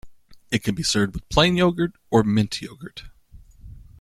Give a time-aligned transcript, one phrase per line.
[0.49, 3.03] It can be served with plain yogurt or mint yogurt.